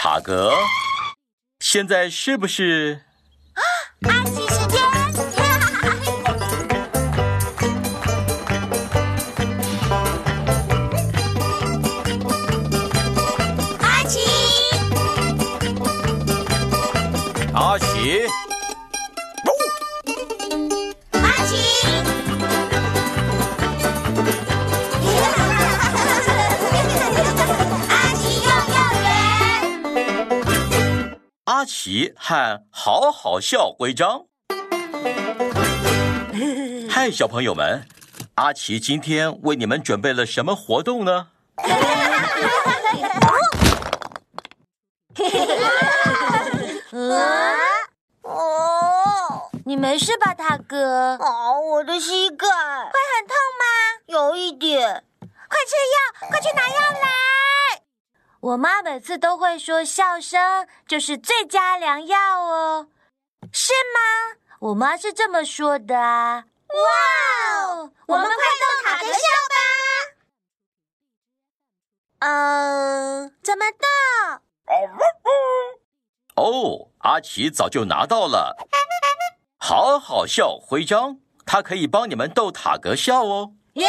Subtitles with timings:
[0.00, 0.54] 塔格，
[1.58, 3.02] 现在是不是？
[4.04, 4.37] 阿奇时间，阿
[31.80, 34.24] 奇和好好笑徽章。
[36.90, 37.86] 嗨，小朋友们，
[38.34, 41.28] 阿奇今天为你们准备了什么活动呢？
[46.90, 47.54] 啊！
[48.22, 51.16] 哦，你没事吧，大哥？
[51.20, 53.62] 哦，我的膝盖会很痛吗？
[54.06, 55.04] 有一点。
[55.20, 55.28] 快
[55.64, 55.98] 吃药，
[56.28, 57.08] 快去拿药来！
[58.40, 62.88] 我妈每次都会说，笑声就是最佳良药哦，
[63.52, 64.38] 是吗？
[64.60, 66.44] 我妈是这么说的啊。
[66.68, 66.76] 哇
[67.64, 67.92] 哦！
[68.06, 69.18] 我们快动塔格笑
[69.48, 69.56] 吧。
[72.20, 73.88] 嗯，怎么动？
[76.36, 78.56] 哦，阿奇早就拿到了，
[79.58, 83.54] 好好笑徽章，它可以帮你们逗塔格笑哦。
[83.74, 83.88] 耶！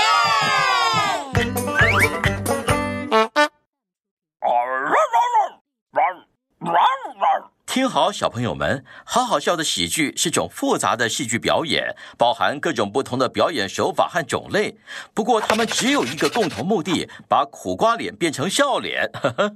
[7.72, 14.76] 听好，小朋友们，好好笑的喜剧是种复杂的戏剧表演，包含各种不同的表演手法和种类。
[15.14, 19.12] 不过，他们只有一个共同目的：把苦瓜脸变成笑脸。
[19.14, 19.56] 呵 呵。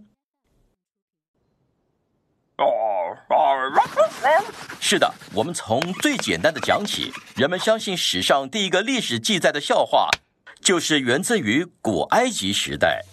[4.79, 7.11] 是的，我们从最简单的讲起。
[7.35, 10.11] 人们相信史上第一个历史记载的笑话，
[10.61, 13.03] 就是源自于古埃及时代。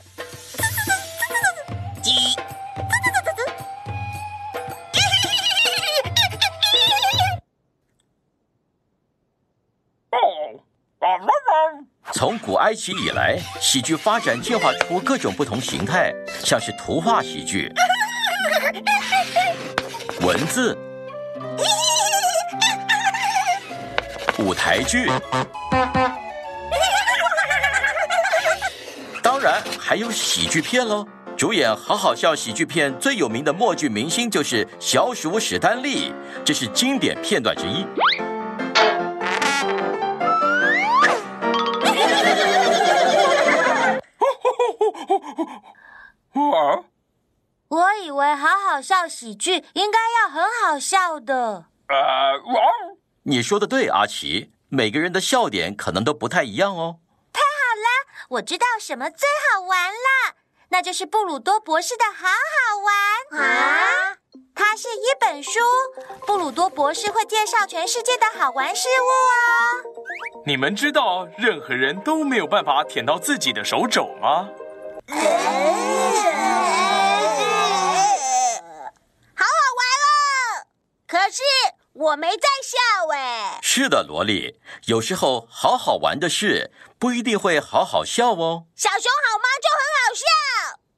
[12.60, 16.12] 埃及以来，喜剧发展进化出各种不同形态，
[16.44, 17.72] 像是图画喜剧、
[20.20, 20.76] 文字、
[24.38, 25.10] 舞台剧，
[29.22, 31.06] 当然还有喜剧片喽。
[31.38, 36.12] 主演好好笑喜剧片最有名的默剧明星就是小鼠史丹利，
[36.44, 37.86] 这是经典片段之一。
[48.82, 51.66] 笑喜剧应该要很好笑的。
[51.88, 52.40] 呃
[53.24, 57.00] 你说的对，阿奇，每个人的笑点可能都不太一样哦。
[57.32, 57.88] 太好了
[58.30, 60.36] 我知道什么最好玩了，
[60.70, 64.16] 那就是布鲁多博士的好好玩啊！
[64.54, 65.58] 它是一本书，
[66.26, 69.32] 布鲁多博士会介绍全世界的好玩事物哦。
[70.46, 74.48] 你们知道任何人都没有办法舔到自己的手肘吗？
[79.34, 80.12] 好好玩哦！
[81.06, 81.42] 可是
[82.00, 82.78] 我没在笑
[83.12, 83.58] 哎。
[83.60, 88.64] 是的，萝莉，有时候好好玩的事不一定会好好笑哦。
[88.74, 90.24] 小熊好忙就很好笑，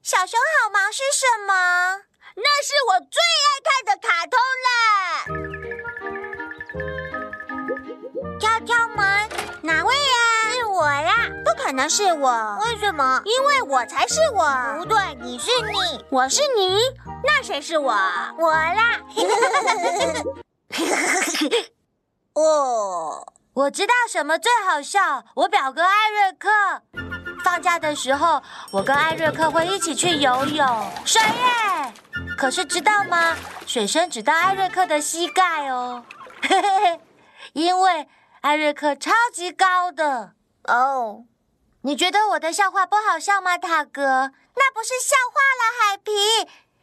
[0.00, 2.02] 小熊好忙是什么？
[2.36, 4.70] 那是我最爱看的卡通了。
[8.38, 9.28] 敲敲门，
[9.62, 10.54] 哪位呀？
[10.54, 11.28] 是我啦！
[11.44, 13.20] 不可能是我，为什么？
[13.24, 14.48] 因为我才是我。
[14.78, 16.78] 不对，你是你，我是你，
[17.24, 17.92] 那谁是我？
[18.38, 19.00] 我啦。
[22.34, 25.24] 哦， 我知道什么最好笑。
[25.34, 26.48] 我表哥艾瑞克，
[27.44, 31.92] 放假的时候，我跟艾瑞克会一起去游泳，水耶！
[32.38, 33.36] 可是知道吗？
[33.66, 36.04] 水深只到艾瑞克的膝盖哦，
[37.52, 38.08] 因为
[38.40, 40.32] 艾瑞克超级高的。
[40.64, 41.24] 哦，
[41.82, 44.32] 你觉得我的笑话不好笑吗，塔哥？
[44.54, 46.12] 那不是笑话了，海皮，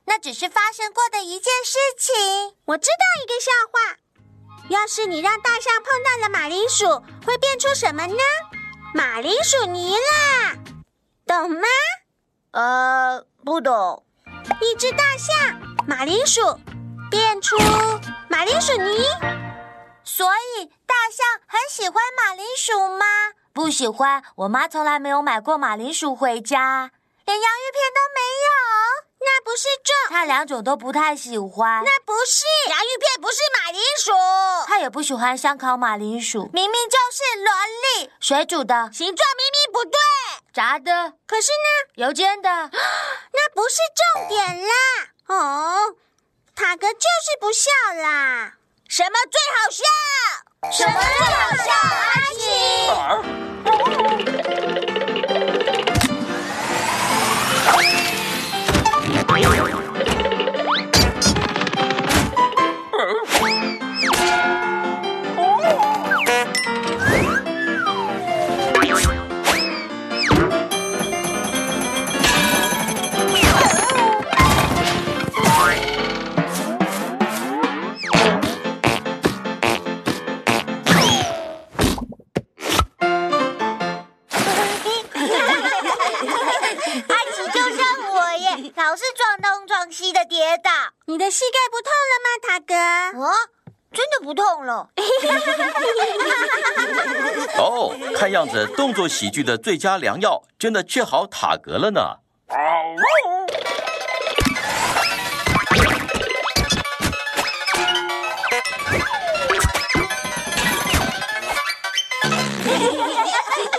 [0.10, 2.56] 那只是发生过的一件事情。
[2.66, 3.98] 我知道一个笑话。
[4.70, 8.18] 要是你让大象碰到了马铃薯，会变出什么呢？
[8.96, 10.56] 马铃薯泥啦，
[11.28, 11.68] 懂吗？
[12.52, 14.04] 呃，不懂。
[14.60, 16.60] 一只大象，马铃薯，
[17.12, 17.56] 变出
[18.30, 19.06] 马铃薯泥。
[20.04, 20.28] 所
[20.58, 23.06] 以大象很喜欢马铃薯吗？
[23.54, 24.24] 不喜欢。
[24.38, 26.90] 我妈从来没有买过马铃薯回家，
[27.26, 28.99] 连洋芋片都没有。
[29.22, 31.84] 那不是重，他两种都不太喜欢。
[31.84, 34.12] 那不是洋芋片，不是马铃薯。
[34.66, 37.52] 他也不喜欢香烤马铃薯，明明就是萝
[38.00, 40.00] 莉，水煮的，形状明明不对，
[40.54, 43.76] 炸的，可是呢，油煎的， 那不是
[44.16, 44.74] 重点啦。
[45.28, 45.96] 哦，
[46.56, 47.70] 塔格就是不笑
[48.02, 48.54] 啦！
[48.88, 49.84] 什么最好笑？
[50.72, 51.72] 什么最好笑？
[52.16, 52.22] 阿
[54.34, 54.39] 奇。
[59.42, 59.89] 你
[91.30, 92.74] 的膝盖不痛了吗，塔格？
[93.24, 93.30] 啊，
[93.94, 94.90] 真的不痛了。
[97.60, 102.16] 哦，看样子动作喜剧的最佳良药真的治好塔格了呢。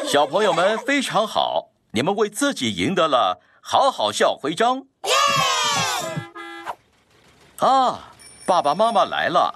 [0.07, 4.85] 小朋友们非常好，你们为自己赢得了好好笑徽章。
[7.61, 8.11] 啊，
[8.47, 9.55] 爸爸妈妈来了！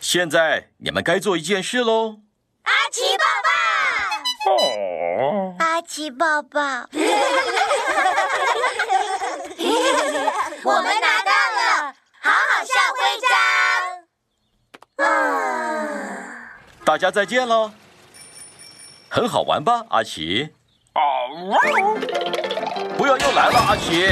[0.00, 2.20] 现在你们该做一件事喽。
[2.62, 3.50] 阿奇抱抱，
[4.52, 6.60] 哦，阿奇抱抱，
[10.62, 12.98] 我们拿到了好好笑徽
[14.98, 15.06] 章。
[15.06, 15.08] 啊，
[16.84, 17.72] 大家再见喽！
[19.08, 20.50] 很好玩吧，阿奇？
[22.96, 24.06] 不要又来了，阿奇。